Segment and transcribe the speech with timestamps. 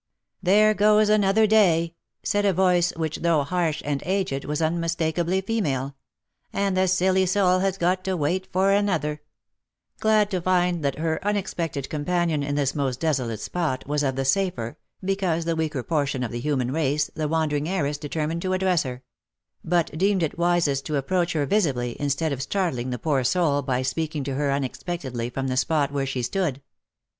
[0.49, 1.93] "There goes another day!"
[2.23, 5.95] said a voice, which though harsh and aged, was unmistakably female;"
[6.51, 9.21] and the silly soul has got to wait for another."
[9.67, 10.31] '////// OF MICHAEL ARMSTRONG.
[10.31, 14.15] 267 Glad to find that her unexpected companion in this most desolate spot, was of
[14.15, 18.53] the safer, because the weaker portion of the human race, the wandering heiress determined to
[18.53, 19.03] address her;
[19.63, 23.83] but deemed it wisest to approach her visibly, instead of startling the poor soul by
[23.83, 26.59] speaking to her unexpectedly from the spot where she stood.